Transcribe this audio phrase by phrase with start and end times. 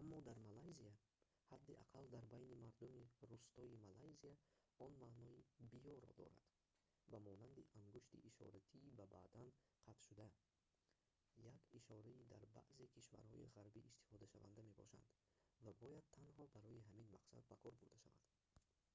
[0.00, 0.92] аммо дар малайзия
[1.50, 4.34] ҳадди аққал дар байни мардуми рустоии малайзия
[4.84, 6.42] он маънои «биё»-ро дорад
[7.10, 9.48] ба монанди ангушти ишоратии ба бадан
[9.86, 10.26] қатшуда
[11.54, 15.04] як ишораи дар баъзе кишварҳои ғарбӣ истифодашаванда мебошад
[15.64, 18.28] ва бояд танҳо барои ҳамин мақсад ба кор бурда шавад